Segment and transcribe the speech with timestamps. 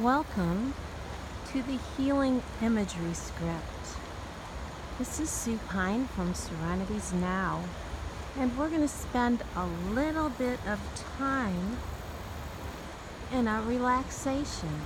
[0.00, 0.74] Welcome
[1.52, 3.94] to the Healing Imagery Script.
[4.98, 7.62] This is Sue Pine from Serenities Now,
[8.36, 10.80] and we're going to spend a little bit of
[11.16, 11.76] time
[13.30, 14.80] in a relaxation.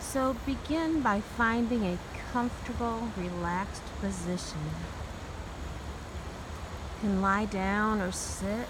[0.00, 1.98] So begin by finding a
[2.32, 4.58] comfortable, relaxed position.
[6.96, 8.66] You can lie down or sit,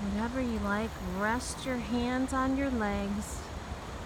[0.00, 0.90] whatever you like.
[1.18, 3.36] Rest your hands on your legs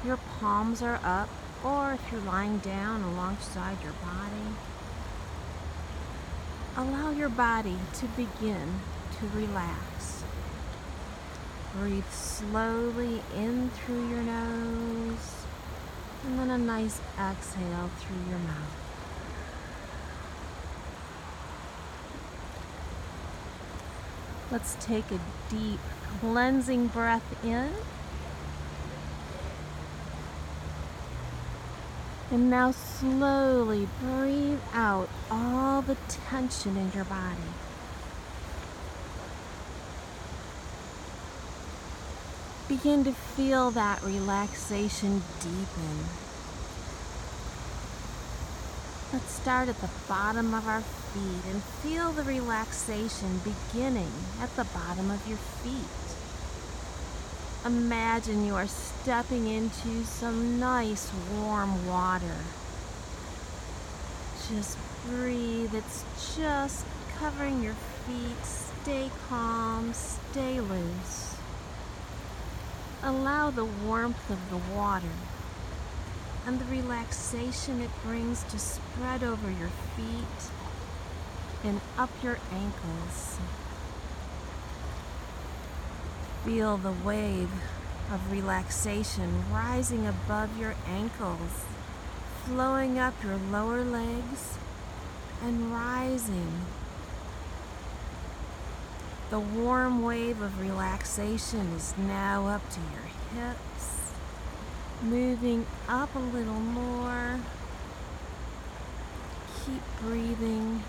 [0.05, 1.29] your palms are up,
[1.65, 4.55] or if you're lying down alongside your body,
[6.77, 8.81] allow your body to begin
[9.19, 10.25] to relax.
[11.79, 15.45] Breathe slowly in through your nose,
[16.25, 18.83] and then a nice exhale through your mouth.
[24.51, 25.19] Let's take a
[25.51, 25.81] deep
[26.21, 27.71] cleansing breath in.
[32.31, 37.53] And now slowly breathe out all the tension in your body.
[42.69, 46.05] Begin to feel that relaxation deepen.
[49.13, 54.65] Let's start at the bottom of our feet and feel the relaxation beginning at the
[54.65, 56.16] bottom of your feet.
[57.65, 62.37] Imagine you are stepping into some nice warm water.
[64.49, 65.75] Just breathe.
[65.75, 66.05] It's
[66.37, 66.85] just
[67.19, 68.45] covering your feet.
[68.45, 71.37] Stay calm, stay loose.
[73.03, 75.17] Allow the warmth of the water
[76.47, 80.51] and the relaxation it brings to spread over your feet
[81.65, 83.39] and up your ankles.
[86.47, 87.51] Feel the wave
[88.13, 91.65] of relaxation rising above your ankles,
[92.45, 94.57] flowing up your lower legs,
[95.43, 96.61] and rising.
[99.31, 104.13] The warm wave of relaxation is now up to your hips,
[105.03, 107.41] moving up a little more.
[109.65, 110.85] Keep breathing.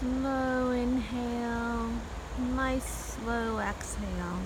[0.00, 1.90] Slow inhale.
[2.38, 4.40] Nice slow exhale.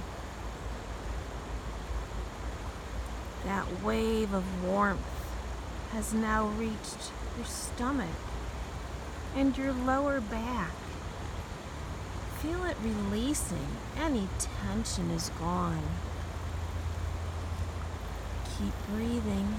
[3.44, 5.00] That wave of warmth
[5.90, 8.06] has now reached your stomach
[9.34, 10.70] and your lower back.
[12.38, 13.66] Feel it releasing.
[13.98, 15.82] Any tension is gone.
[18.56, 19.56] Keep breathing.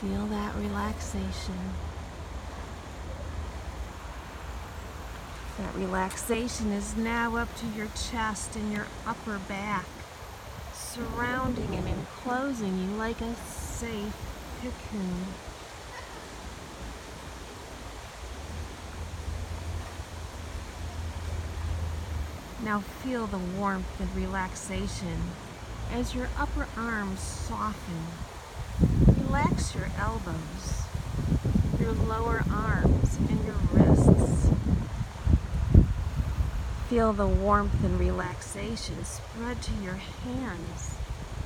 [0.00, 1.91] Feel that relaxation.
[5.58, 9.84] That relaxation is now up to your chest and your upper back,
[10.72, 14.14] surrounding and enclosing you like a safe
[14.62, 15.26] cocoon.
[22.64, 25.18] Now feel the warmth and relaxation
[25.92, 28.06] as your upper arms soften.
[29.26, 30.82] Relax your elbows,
[31.78, 34.48] your lower arms, and your wrists.
[36.92, 40.94] Feel the warmth and relaxation spread to your hands,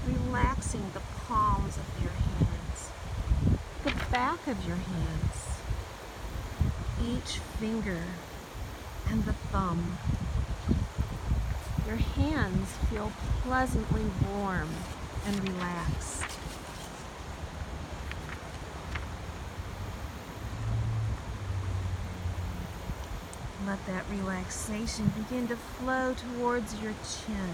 [0.04, 2.90] relaxing the palms of your hands,
[3.84, 5.60] the back of your hands,
[7.00, 8.02] each finger,
[9.08, 9.98] and the thumb.
[11.86, 13.12] Your hands feel
[13.44, 14.70] pleasantly warm
[15.28, 16.24] and relaxed.
[23.66, 27.50] Let that relaxation begin to flow towards your chin.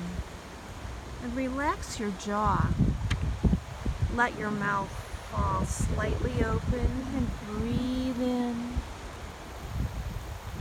[1.22, 2.68] And relax your jaw.
[4.14, 4.90] Let your mouth
[5.30, 8.74] fall slightly open and breathe in.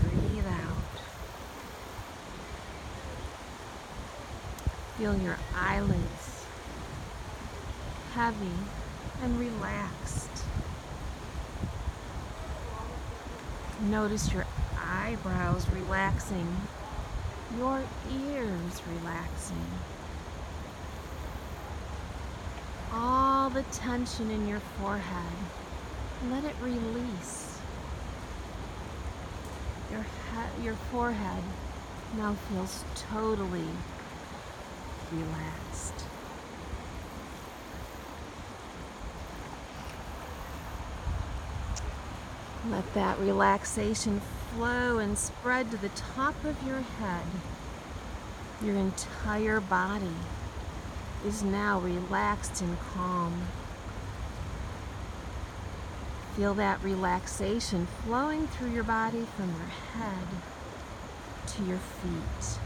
[0.01, 1.01] Breathe out.
[4.97, 6.45] Feel your eyelids
[8.13, 8.51] heavy
[9.21, 10.30] and relaxed.
[13.89, 14.45] Notice your
[14.79, 16.47] eyebrows relaxing,
[17.57, 17.81] your
[18.27, 19.65] ears relaxing.
[22.93, 25.33] All the tension in your forehead,
[26.29, 27.57] let it release.
[29.91, 31.43] Your, he- your forehead
[32.17, 33.67] now feels totally
[35.11, 36.05] relaxed.
[42.69, 44.21] Let that relaxation
[44.53, 47.25] flow and spread to the top of your head,
[48.63, 50.15] your entire body.
[51.25, 53.43] is now relaxed and calm.
[56.35, 60.27] Feel that relaxation flowing through your body from your head
[61.47, 62.59] to your feet.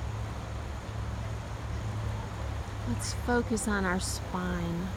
[2.88, 4.88] Let's focus on our spine.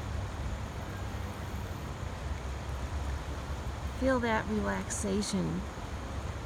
[4.01, 5.61] Feel that relaxation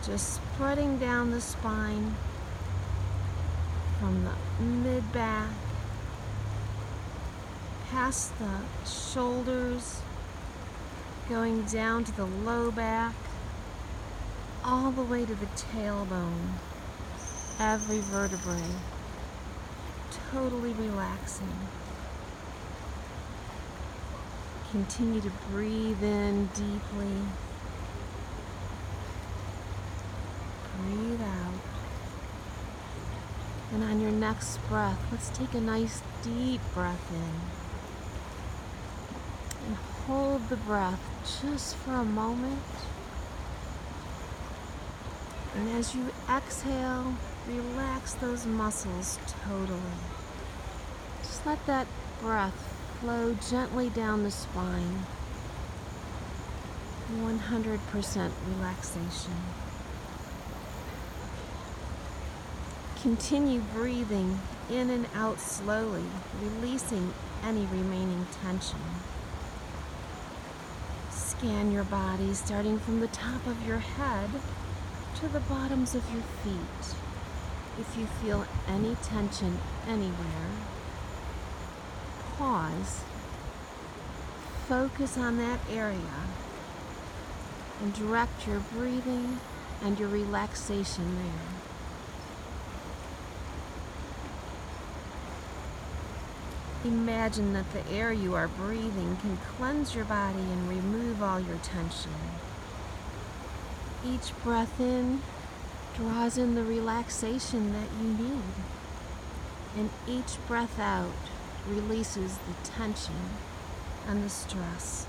[0.04, 2.16] just spreading down the spine
[4.00, 5.50] from the mid back
[7.92, 10.00] past the shoulders,
[11.28, 13.14] going down to the low back,
[14.64, 16.54] all the way to the tailbone,
[17.60, 18.76] every vertebrae,
[20.30, 21.54] totally relaxing.
[24.72, 27.18] Continue to breathe in deeply.
[30.80, 31.54] Breathe out.
[33.74, 37.62] And on your next breath, let's take a nice deep breath in
[39.66, 41.00] and hold the breath
[41.42, 42.62] just for a moment.
[45.54, 47.14] And as you exhale,
[47.46, 50.00] relax those muscles totally.
[51.20, 51.86] Just let that
[52.22, 55.04] breath flow gently down the spine.
[57.16, 59.32] 100% relaxation.
[63.02, 64.38] Continue breathing
[64.70, 66.04] in and out slowly,
[66.40, 67.12] releasing
[67.42, 68.78] any remaining tension.
[71.10, 74.30] Scan your body starting from the top of your head
[75.16, 76.94] to the bottoms of your feet.
[77.80, 79.58] If you feel any tension
[79.88, 80.50] anywhere,
[82.38, 83.02] pause,
[84.68, 85.98] focus on that area,
[87.80, 89.40] and direct your breathing
[89.82, 91.52] and your relaxation there.
[96.84, 101.58] Imagine that the air you are breathing can cleanse your body and remove all your
[101.58, 102.12] tension.
[104.04, 105.22] Each breath in
[105.96, 108.42] draws in the relaxation that you need,
[109.76, 111.12] and each breath out
[111.68, 113.14] releases the tension
[114.08, 115.06] and the stress.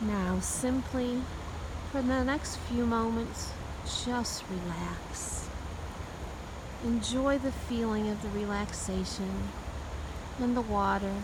[0.00, 1.22] Now, simply
[1.90, 3.52] for the next few moments,
[4.04, 5.48] just relax.
[6.84, 9.50] Enjoy the feeling of the relaxation
[10.40, 11.14] and the water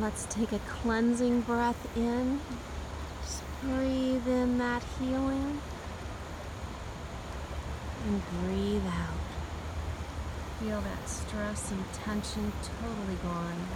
[0.00, 2.40] Let's take a cleansing breath in.
[3.20, 5.60] Just breathe in that healing.
[8.06, 9.18] And breathe out.
[10.60, 13.66] Feel that stress and tension totally gone.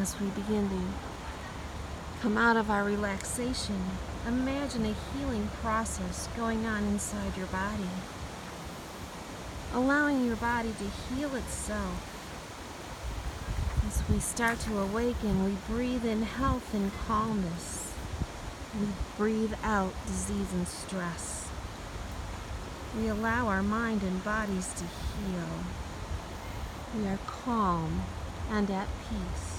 [0.00, 3.80] As we begin to come out of our relaxation,
[4.26, 7.88] imagine a healing process going on inside your body
[9.74, 12.12] allowing your body to heal itself.
[13.86, 17.92] As we start to awaken, we breathe in health and calmness.
[18.80, 21.48] We breathe out disease and stress.
[22.96, 25.48] We allow our mind and bodies to heal.
[26.96, 28.02] We are calm
[28.50, 29.55] and at peace.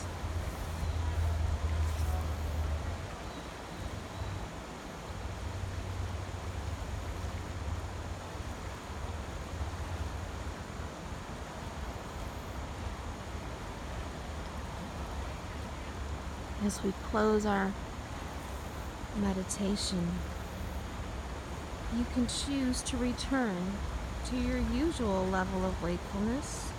[16.67, 17.71] As we close our
[19.21, 20.05] meditation,
[21.97, 23.55] you can choose to return
[24.25, 26.69] to your usual level of wakefulness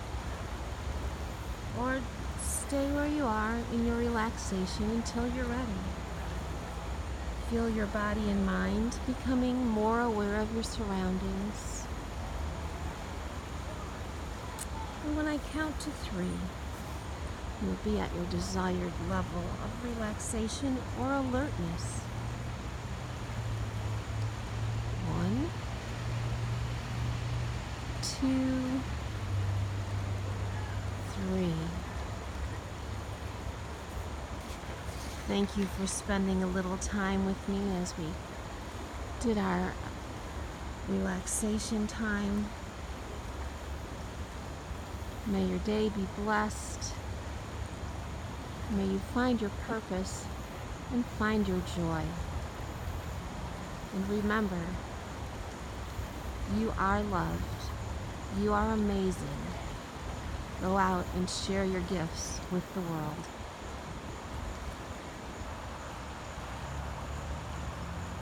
[1.79, 1.99] or
[2.39, 5.81] stay where you are in your relaxation until you're ready.
[7.49, 11.87] Feel your body and mind becoming more aware of your surroundings.
[15.03, 16.37] And when I count to three,
[17.61, 21.99] You'll be at your desired level of relaxation or alertness.
[25.09, 25.49] One,
[28.01, 28.81] two,
[31.13, 31.53] three.
[35.27, 38.05] Thank you for spending a little time with me as we
[39.19, 39.73] did our
[40.87, 42.47] relaxation time.
[45.27, 46.93] May your day be blessed.
[48.71, 50.25] May you find your purpose
[50.91, 52.03] and find your joy.
[53.95, 54.61] And remember,
[56.57, 57.41] you are loved.
[58.39, 59.39] You are amazing.
[60.61, 63.38] Go out and share your gifts with the world.